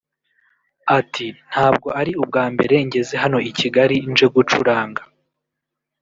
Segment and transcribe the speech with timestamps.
[0.99, 5.01] Ati “Ntabwo ari ubwa mbere ngeze hano i Kigali nje gucuranga